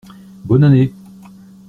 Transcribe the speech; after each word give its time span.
Bonne 0.45 0.63
année. 0.63 0.91